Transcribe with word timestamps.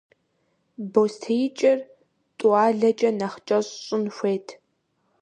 БостеикӀэр 0.93 1.79
тӀуалэкӀэ 2.37 3.09
нэхъ 3.19 3.39
кӀэщӀ 3.47 3.73
щӀын 3.85 4.03
хуейт. 4.15 4.47